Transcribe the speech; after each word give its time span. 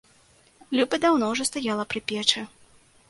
Люба 0.79 0.99
даўно 1.03 1.29
ўжо 1.35 1.47
стаяла 1.51 1.83
пры 1.93 1.99
печы. 2.13 2.47